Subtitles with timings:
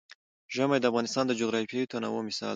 [0.55, 2.49] ژمی د افغانستان د جغرافیوي تنوع مثال دی.